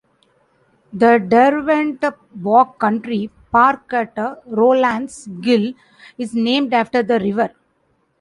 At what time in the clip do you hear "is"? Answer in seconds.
6.17-6.33